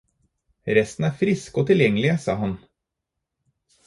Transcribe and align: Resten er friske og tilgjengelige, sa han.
Resten 0.77 1.05
er 1.09 1.19
friske 1.19 1.63
og 1.63 1.67
tilgjengelige, 1.71 2.15
sa 2.23 2.35
han. 2.39 2.57